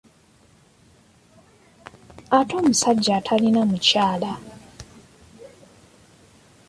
Ate 2.37 2.53
omusajja 2.61 3.11
atalina 3.19 3.61
mukyala? 3.69 4.31